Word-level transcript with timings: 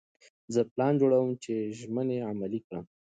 زه 0.53 0.61
پلان 0.73 0.93
جوړوم 1.01 1.29
چې 1.43 1.53
ژمنې 1.79 2.17
عملي 2.31 2.59
کړم. 2.67 2.85